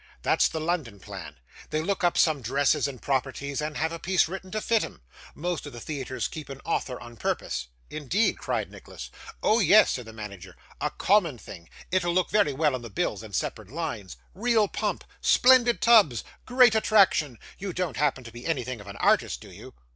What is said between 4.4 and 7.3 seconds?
to fit 'em. Most of the theatres keep an author on